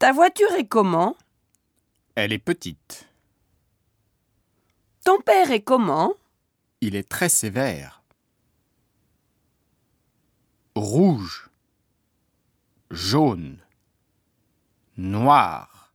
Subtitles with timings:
[0.00, 1.14] Ta voiture est comment?
[2.14, 3.06] Elle est petite.
[5.04, 6.14] Ton père est comment?
[6.80, 8.02] Il est très sévère.
[10.74, 11.50] Rouge.
[12.90, 13.58] Jaune.
[14.96, 15.92] Noir.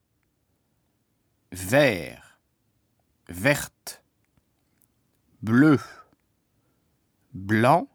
[1.51, 2.39] Vert.
[3.27, 4.03] Verte.
[5.41, 5.79] Bleu.
[7.33, 7.87] Blanc.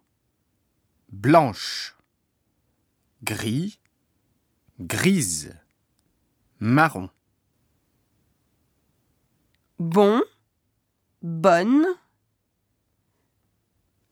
[1.12, 1.94] Blanche.
[3.22, 3.78] Gris.
[4.80, 5.59] Grise.
[6.60, 7.08] Marron.
[9.78, 10.22] Bon,
[11.22, 11.86] bonne,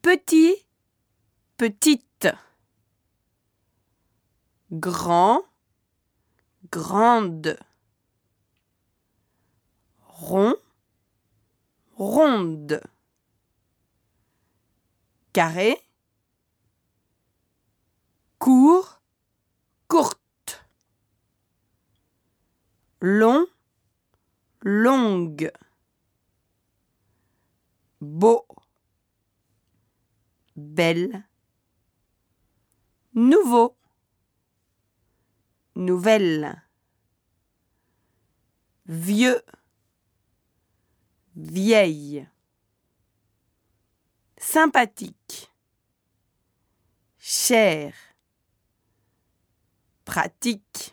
[0.01, 0.55] petit,
[1.57, 2.27] petite,
[4.71, 5.43] grand,
[6.71, 7.59] grande,
[10.07, 10.55] rond,
[11.97, 12.81] ronde,
[15.33, 15.77] carré,
[18.39, 18.98] court,
[23.01, 23.45] long,
[24.61, 25.51] longue,
[28.01, 28.45] beau,
[30.55, 31.23] belle,
[33.13, 33.77] nouveau,
[35.75, 36.61] nouvelle,
[38.85, 39.41] vieux,
[41.35, 42.27] vieille,
[44.37, 45.51] sympathique,
[47.17, 47.93] cher,
[50.03, 50.88] pratique.